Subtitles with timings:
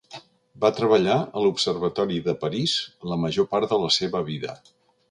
[0.63, 2.75] Va treballar a l'Observatori de París
[3.13, 4.61] la major part de la seva vida.